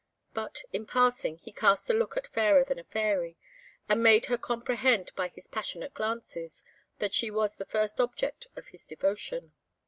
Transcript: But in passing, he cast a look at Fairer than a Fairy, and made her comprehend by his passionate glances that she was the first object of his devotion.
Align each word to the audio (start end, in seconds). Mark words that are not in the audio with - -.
But 0.33 0.63
in 0.73 0.87
passing, 0.87 1.37
he 1.37 1.51
cast 1.51 1.87
a 1.87 1.93
look 1.93 2.17
at 2.17 2.25
Fairer 2.25 2.63
than 2.63 2.79
a 2.79 2.83
Fairy, 2.83 3.37
and 3.87 4.01
made 4.01 4.25
her 4.25 4.35
comprehend 4.39 5.11
by 5.15 5.27
his 5.27 5.45
passionate 5.45 5.93
glances 5.93 6.63
that 6.97 7.13
she 7.13 7.29
was 7.29 7.57
the 7.57 7.65
first 7.67 8.01
object 8.01 8.47
of 8.55 8.69
his 8.69 8.83
devotion. 8.87 9.53